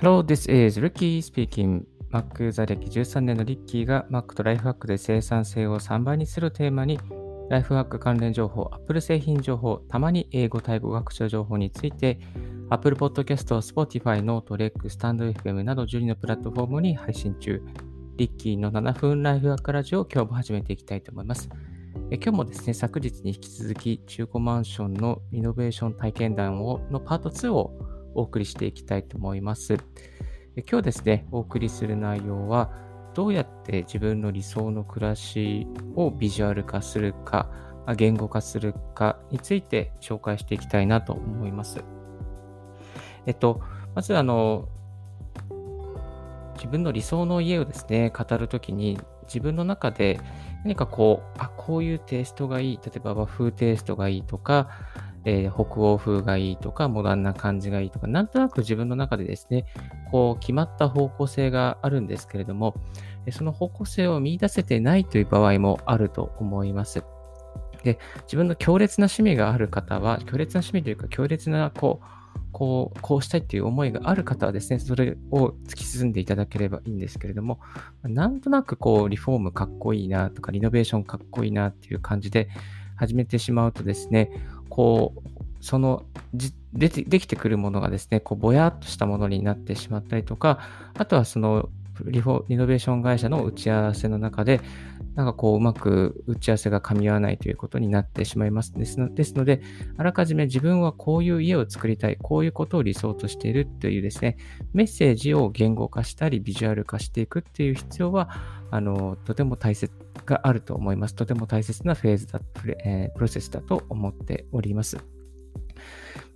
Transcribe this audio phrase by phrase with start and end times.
[0.00, 1.84] Hello, this is Ricky speaking.
[2.10, 6.98] Mac 座歴13年のリッキーが Mac とライフハックで生産性を3倍にするテーマに
[7.48, 12.18] ライフハック関連情報、Apple 製品情報、たまに英語、タイ語学習情報について
[12.70, 17.62] Apple Podcast、Spotify、Note、REC、StandFM など12のプラットフォームに配信中。
[18.16, 21.48] リッキーの7分ライフハックラジオを今日も始めていきたいと思います。
[22.10, 29.76] え今日もですね、昨日に引き続き中古マンションのリノベーション体験談をのパート2をお送りしていきたいと思います。
[30.70, 32.70] 今日ですね、お送りする内容は、
[33.14, 37.48] どうやって自分の理想の暮らしをビジュアル化するか、
[37.96, 41.84] 言語化するかについて紹介していきたいなと思います。
[43.26, 43.60] えっと、
[43.94, 44.68] まずあの、
[46.54, 50.20] 自分の理想の家をですね、語るときに、自分の中で
[50.64, 54.68] 何かこう、あ、こういうテイストがいい、例えば和風テイストがいいとか、
[55.24, 59.64] えー、北欧風がいいとか、モダンな感じがいいとか、なんとなく自分の中でですね、
[60.10, 62.74] こう、決まった方向性があるんですけれども、
[63.30, 67.02] その方向性を見出せてないという場合もあると思います。
[67.82, 72.06] で、自分の強烈な趣味がある方は、強烈な趣味というか、強烈な、こう、
[72.52, 77.60] こう、こうしたいっていう思いがある方はですね、それを突き進んでいただければいいんですけれども、
[78.02, 82.48] なんとなくこう、リフォームかっこいいなとか、リノベーションかっこいいなっていう感じで
[82.96, 84.30] 始めてしまうとですね、
[84.74, 86.02] こう、その
[86.72, 90.58] 出てできてくるものがですね、こうぼやっとしたものになってしまったりとか、
[90.98, 91.68] あとはその
[92.02, 94.60] リフォリノベーション会社の打ち合わせの中で、
[95.14, 98.74] なんかこううまく打ち合わせが噛み合わないということになってしまいます。
[98.74, 99.62] ですのですので、
[99.96, 104.38] あらかじめ自分はこういう家を作りたい、こういうことを理想としているというですね、
[104.72, 108.28] メッセージを言語化したり、ビジュアル化していくっていう必要は、
[108.72, 111.14] あの、とても大切があると思います。
[111.14, 112.40] とても大切なフェーズだ、
[112.84, 114.98] え、プロセスだと思っております。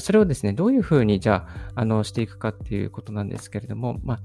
[0.00, 4.20] それをですね、どういうふうにじゃあ、あの、していくかっていうことなんですけれども、まあ、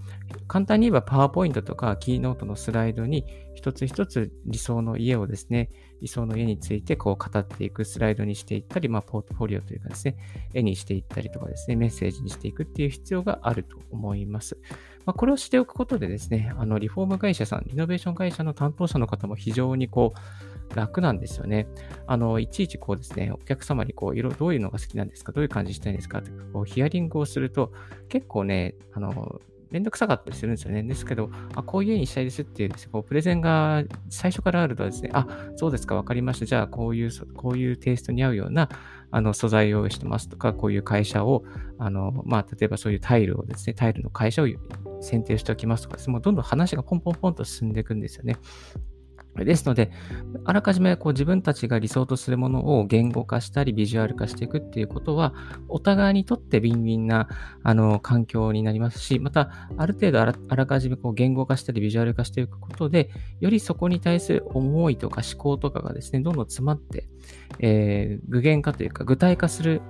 [0.48, 5.70] 簡単に言えばパワーポイントとかキーノートのスライドに一つ一つ理想の家をですね、
[6.02, 10.18] 理想の家についてこう語っていくスライドにしていったり、まあ、ポートフォリオというかですね、
[10.54, 14.58] 絵にしていったりとかですね、メッセージにしていくっていう必要があると思います。
[15.10, 21.68] まあ、これをしておくことでですね、あの、リフォーム会社さん、リノベーション会社の担当者の方も非常にこう、楽なんですよね。
[22.06, 27.74] あの、いちいちこうですね、お客様にこう、色、どういうのが好きなんですかどういう感じしたいんですかってこうヒアリングをすると、
[28.08, 30.84] 結構ね、あの、めんどくさかったりするんですよね。
[30.84, 36.46] ですけど、あこういう家にしたいですっていうです、ね、こうプレゼンが最初からあるとですね、あ、そうですか、わかりました。
[36.46, 38.70] じゃあ、こういう、こういうテイストに合うような、
[39.12, 41.44] あの、素材を用意してますとか、こういう会社を、
[41.78, 44.48] あの、まあ、例えばそういうタイルをですね、タイルの会社を
[45.02, 48.38] 選定しておきますとかですね、もうどんどん話がポンポンポンと進んでいくんですよね。
[49.36, 49.92] ですので、
[50.44, 55.34] あらかじめこう自分たちが理想とするものを言語化したりビジュアル化していくっていうことは、
[55.68, 57.30] お互いにとってビンビンな
[57.64, 67.08] あの環境になりますし、また、ある程度あらかじめこう言語化したりビジュアル化していくことで、よりそこに対する思いとか思考とかがですね、どんどん詰まって、
[67.60, 69.82] えー、具現化というか具体化する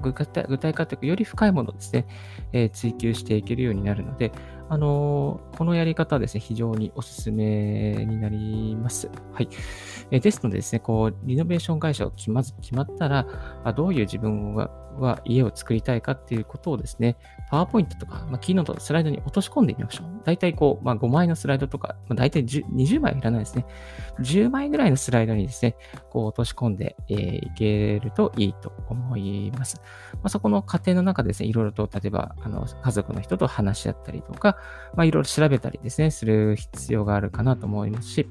[0.00, 2.06] 具体化というか、より深いものをですね、
[2.52, 4.32] えー、追求していけるようになるので、
[4.68, 8.41] あのー、このやり方はですね、非常におすすめになります。
[9.32, 9.48] はい。
[10.10, 13.26] え、ですのでですね、こう、リノベーション会社をまず決まったら、
[13.64, 17.16] あどういう自分がは家を作りたいかっていうことをですね、
[17.50, 20.06] パワーポイントとか、まあ、キーノート、スライドに落とし込んでみましょう。
[20.24, 23.66] 大体こう、まあ、5枚のスライドとか、まあ、大体20枚はいらないですね。
[24.20, 25.76] 10枚ぐらいのスライドにですね、
[26.10, 29.80] こう落とし込んで、えー、いけるといいと思います。
[30.14, 34.56] まあ、そこの過程の中でですね、いろいろと、例えば、あの、家族の人と話し合ったりとか、
[34.94, 38.28] まあ、いろいろ調べたりですね、する必要があるかなと思いますし、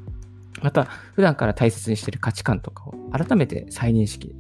[0.62, 0.86] また、
[1.16, 4.36] 普段から大切にしている価値観とかを改めて再認識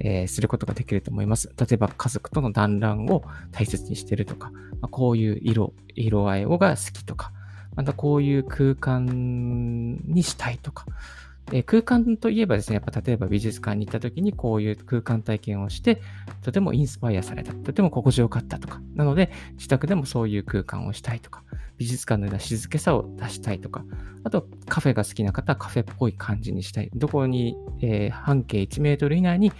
[0.00, 1.52] えー、することができると思います。
[1.58, 3.22] 例えば家族との団らんを
[3.52, 4.50] 大切にしているとか、
[4.80, 7.32] まあ、こういう色、色合いが好きとか、
[7.74, 10.86] またこういう空間にしたいとか、
[11.52, 16.00] えー、空間といえばですね、やっぱ例えば美術館に行った時にこういう空間体験をして、
[16.42, 21.42] とてもインスパイアされた、とても心地よかったとか、なので自宅でもそういう空間をしたいとか、
[21.78, 23.84] 美術館のような静けさを出したいとか、
[24.24, 26.90] あとカフェが好きな方はカフェっぽい感じにしたい。
[26.94, 29.52] どこに、えー、半径1メートル以内に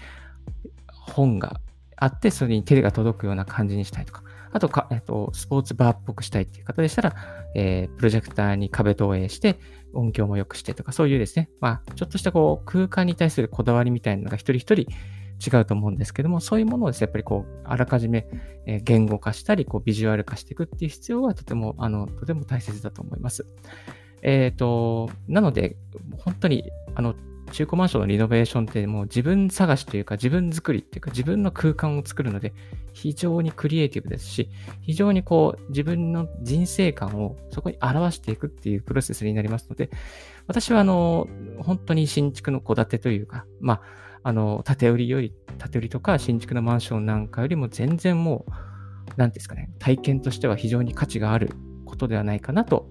[0.89, 1.61] 本が
[1.97, 4.23] あって、それに手が届くような感じにしたいとか、
[4.53, 7.15] あとか、えっと、スポーツバーっぽくしたいっていう方でしたら、
[7.55, 9.59] えー、プロジェクターに壁投影して、
[9.93, 14.87] 音響も良くしてとか、そういうですね、まあ、ちょっとしたこう、空間に対するこだわりみたいなのが一人一人
[15.45, 18.27] 違うと思うんですけども、そういうものをですね、やっぱりこう、あらかじめ、
[18.85, 23.47] 言語化したり、こう、ビジュアル化していくっていう必要はとても、あの、とても大切だと思います。
[24.23, 25.77] えっ、ー、と、なので、
[26.19, 27.15] 本当に、あの、
[27.53, 32.53] 中古マンションのリノベーションってもう自分探しというか自分作りっていうか自分の空間を作るので
[32.93, 34.51] 非常にクリエイティブですし、
[34.81, 39.91] 非常にこう自分の人生観をそこに表していくっていうプロセスになりますので、
[40.47, 41.29] 私はあの、
[41.61, 43.83] 本当に新築の戸建てというか、まあ、
[44.27, 48.53] あの、建売りより、建売りとか新築のマンションなんかよりも全然もう、
[49.17, 51.53] なんですかね、体験としては非常に価値がある
[51.85, 52.91] ことではないかなと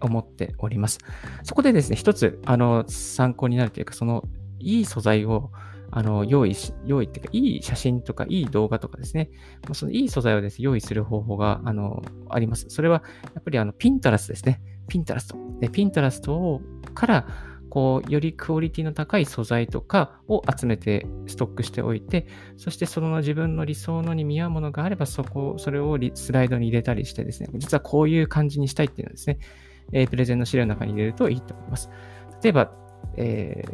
[0.00, 0.98] 思っております。
[1.44, 4.24] そこでですね、一つ、あの、参考になるというか、その、
[4.58, 5.52] いい素材を、
[5.92, 9.30] あの、用意し、用意っていうか、いい写真とか、いい動画とかですね、
[9.72, 12.66] そのいい素材をですね、用意する方法が、あの、あります。
[12.68, 14.60] それは、やっぱり、あの、ピンタラスですね。
[14.88, 15.36] ピンタラスト。
[15.60, 16.60] で、ピンタラスト
[16.94, 22.26] から、こう、よりクオリティの高い素材とかを集めてストックしておいて、
[22.58, 29.38] そしてその自分の理想のに見合うものがあれば、そこ、それをスライドに入れたりしてですね、実はこういう感じにしたいっていうのはですね、
[29.92, 31.88] えー、プレゼンの資料の中に入れるといいと思います。
[32.42, 32.72] 例えば、
[33.16, 33.64] え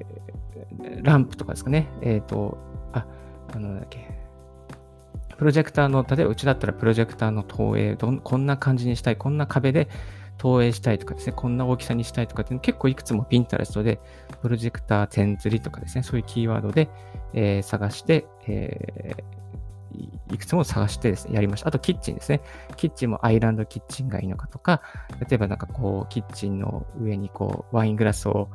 [0.79, 2.57] ー、ランプとかですかね、えっ、ー、と、
[2.93, 3.05] あ、
[3.53, 4.09] あの、だっけ、
[5.39, 9.89] プロジェクターの、例えばうちだったらプロジェクターの投影どん、こんな感じにしたい、こんな壁で
[10.39, 14.01] 投影したいとかですね、こんな大きさにしたいとかっていう結構いくつもピンタレストで、
[14.41, 16.89] プロジェクター点釣りとかですね、そういうキーワードで、
[17.35, 21.69] えー、探して、えー、いくつも探してですね、やりました。
[21.69, 22.41] あと、キッチンですね。
[22.77, 24.81] キッチンもアイランドキッチンがいいのかとか、
[25.29, 28.49] 例えばなんかこう、キッチンの上にこう、ワイングラスを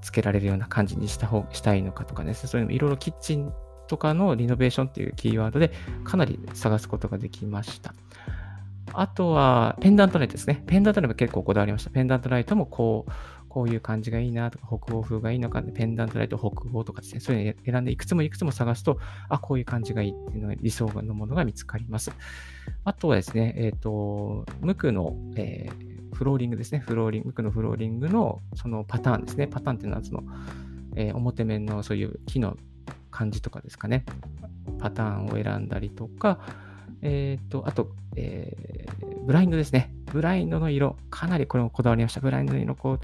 [0.00, 3.52] つけられるような感じにした方、したいのかとかですね、そういうのいろいろキッチン
[3.86, 5.72] とかのリノベーションっていうキーワードで
[6.04, 7.94] かなり探すことができました。
[8.98, 10.62] あとは、ペンダントライトですね。
[10.66, 11.90] ペンダントライトも結構こだわりました。
[11.90, 13.12] ペンダントライトもこう、
[13.50, 18.98] こういう感じがいいなとか、北欧風がいいのか、ペンダントライト北欧とかですね、そういうの選んでいくつもいくつも探すと、
[19.28, 22.10] あ、こういう感じがいいっていうのが理想のものが見つかります。
[22.84, 26.78] あとはですね、えっ、ー、と、無垢の、えー、フローリングですね。
[26.78, 29.46] フローリング、無垢のフローリングのそのパターンですね。
[29.46, 30.22] パターンっていうのはその、
[30.96, 32.56] えー、表面のそういう木の
[33.10, 34.06] 感じとかですかね。
[34.78, 36.40] パターンを選んだりとか、
[37.02, 39.92] えっ、ー、と、あと、えー、ブラインドですね。
[40.06, 42.20] ブラインドの色、かなりこれもこだわりました。
[42.20, 43.00] ブラインドの色、こう、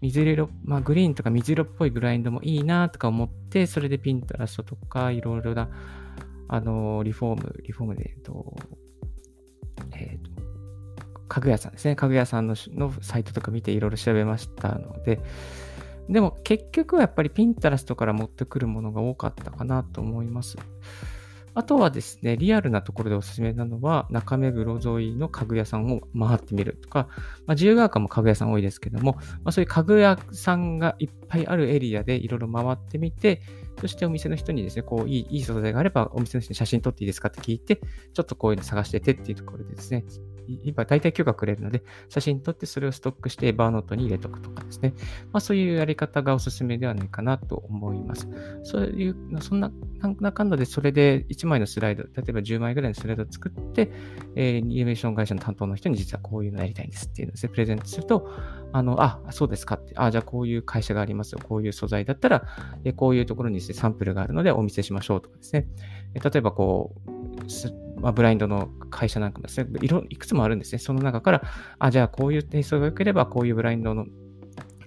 [0.00, 5.70] 水色、まあ、グリーンとか水色っぽいブラインドもいいなとか思って、それでピンタラストとか、いろいろな、
[6.48, 8.56] あの、リフォーム、リフォームで、えっと、
[9.92, 10.30] えっ、と、
[11.28, 11.96] 家具屋さんですね。
[11.96, 15.20] 家具屋さんののサイトとか見ていろいろ調べましたので、
[16.08, 20.56] でも結局はやっぱりピンタラストから持ってくるものが多かったかなと思います。
[21.56, 27.08] あとはですね、リアルなところでおすすめなのは、中目黒沿いの家具屋さんを回ってみるとか、
[27.46, 33.40] まあ、自由が丘も家具屋さん多いですけども、まあ、そういう家具屋さんがいっぱいあるエリアでいろいろ回ってみて、
[33.80, 40.04] そしてお店の人にですね、こう、いい、いい素材があれば、お店の人に写真撮っていいですかって聞いて、ちょっとこういうの探しててっていうところでですね、
[40.64, 44.94] 今大体許可くれるので、写真撮ってそれをストックしてバーノートに入れとくとかですね。
[45.32, 48.28] まあそういうやり方がおすすめではないかなと思います。
[48.62, 53.90] そういう、そんな、なんだかんだでそれで1枚のスライド、例えば10枚ぐらいのスライドを作って、
[54.36, 58.30] えー、ニメーション会社の担当の人に実はこういうのやりたいんですっていうのをで、プレゼントすると、
[58.72, 62.46] あの、あ、そうですかって、あ、じゃあこういう会社がありますよ、こういう素材だったら、
[62.84, 65.66] えこういうところにして、サンプルがあるのでお見せしましょうとかですね。
[66.14, 70.78] 例えばこう、まあ、ブラインドの会社なんかもですね、いろいくつもあるんですね。
[70.78, 71.42] その中から、
[71.78, 74.06] あ、じゃあこういうテイストが良ければ、こういうブラインドの、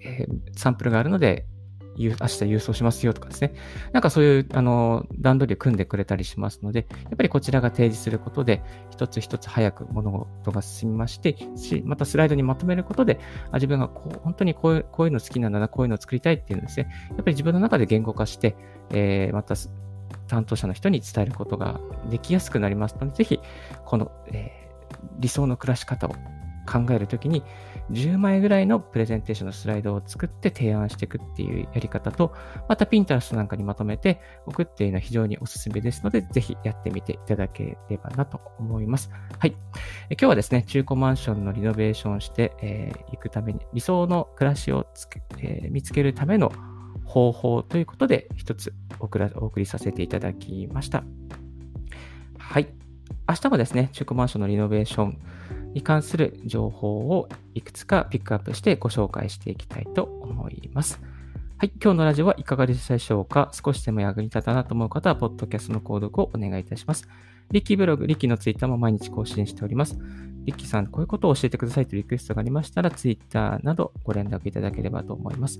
[0.04, 1.46] えー、サンプルがあるので、
[2.08, 3.54] 明日郵送しますよとかですね。
[3.92, 13.20] なんかそういう、あの、段取りを組んでくれたりしますので、やっぱりこちらが提示することで、一つ一つ早く物事が進みまして、し、またスライドにまとめることで、
[13.52, 18.56] あ自分がこう本当にこういうこういうの好きなんだな、こういうのを作りたいっていうのですね、やっぱり自分の中で言語化して、
[18.92, 19.56] えー、また
[20.28, 21.80] 担当者の人に伝えることが
[22.10, 23.40] できやすくなりますので、ぜひ、
[23.86, 26.12] この、えー、理想の暮らし方を
[26.70, 27.44] 考えるときに、
[27.92, 32.34] 10枚ぐらいのプレゼンテーションのスライドを作って提案していくっていうやり方と、
[32.68, 39.10] また Pinterest なんかにまとめておくっていうのは非常におすすめですので、ぜひやってみていただければなと思います。
[39.38, 39.56] はい。
[40.10, 46.52] え今日はですね、中古マンションのリノベーションしてい、えー、くために、理想の暮らしをつけ、えー、見つけるための
[47.06, 51.04] 方法ということで、一つお送りさせていただきました。
[52.38, 52.68] はい。
[53.28, 55.20] 明日もですね、中古マンションのリノベーション
[55.74, 61.00] に関する情報をいくつかピックアップしてご紹介していきたいと思います。
[61.58, 61.72] はい。
[61.82, 63.52] 今日のラジオはいかがでしたでしょうか？
[63.52, 67.08] 少しでも役に立ったなと思う方は、ポッドキャストの購読をお願いいたします。
[67.52, 69.98] リッキーブログ、リッキーのツイッターも毎日更新しております。
[70.46, 75.60] リッキーさん、こういうことを教えてくださいというリクエストがありましたら、ツイッターなどご連絡いただければと思います。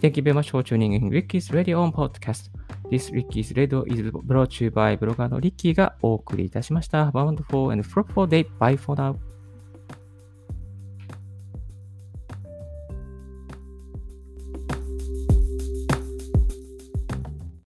[0.00, 2.50] Thank you very much for tuning in Ricky's Radio on Podcast.
[2.90, 7.10] This Ricky's Radio is brought to you by ブロガーのリッキーがお送りいたしました。
[7.10, 8.46] Have a wonderful and fruitful day.
[8.58, 9.27] Bye for now.